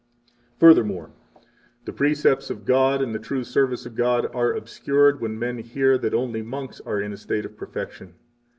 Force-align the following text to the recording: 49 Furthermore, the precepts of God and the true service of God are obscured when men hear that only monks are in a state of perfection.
49 0.57 0.57
Furthermore, 0.87 1.11
the 1.85 1.93
precepts 1.93 2.49
of 2.49 2.65
God 2.65 3.03
and 3.03 3.13
the 3.13 3.19
true 3.19 3.43
service 3.43 3.85
of 3.85 3.93
God 3.93 4.33
are 4.35 4.51
obscured 4.51 5.21
when 5.21 5.37
men 5.37 5.59
hear 5.59 5.95
that 5.95 6.15
only 6.15 6.41
monks 6.41 6.81
are 6.83 6.99
in 6.99 7.13
a 7.13 7.17
state 7.17 7.45
of 7.45 7.55
perfection. 7.55 8.15